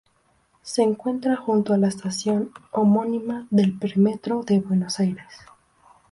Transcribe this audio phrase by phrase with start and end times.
[0.63, 5.27] Se encuentra junto a la estación homónima del Premetro de Buenos Aires.